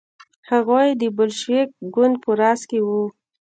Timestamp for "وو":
2.87-3.03